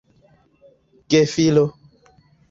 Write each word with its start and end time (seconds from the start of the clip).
gefilo 1.09 1.65